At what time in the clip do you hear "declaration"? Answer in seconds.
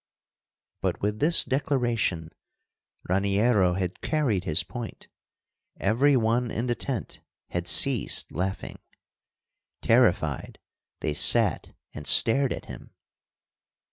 1.45-2.31